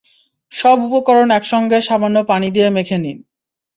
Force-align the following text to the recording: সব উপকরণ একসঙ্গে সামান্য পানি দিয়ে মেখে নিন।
সব 0.51 0.77
উপকরণ 0.87 1.27
একসঙ্গে 1.31 1.77
সামান্য 1.81 2.17
পানি 2.27 2.47
দিয়ে 2.55 2.69
মেখে 2.69 2.97
নিন। 2.97 3.17